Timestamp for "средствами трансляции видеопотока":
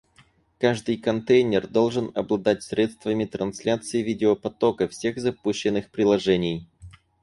2.63-4.87